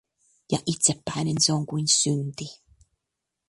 Ja 0.51 0.57
itsepäinen 0.65 1.35
se 1.41 1.53
on 1.53 1.65
kuin 1.65 1.87
synti. 1.87 2.45